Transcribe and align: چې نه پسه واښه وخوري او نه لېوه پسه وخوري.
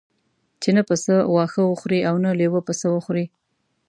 چې 0.61 0.69
نه 0.75 0.81
پسه 0.89 1.15
واښه 1.33 1.61
وخوري 1.67 1.99
او 2.09 2.15
نه 2.25 2.29
لېوه 2.39 2.61
پسه 2.67 2.87
وخوري. 2.95 3.25